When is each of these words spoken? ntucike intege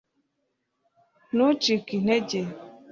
ntucike 1.33 1.91
intege 1.99 2.39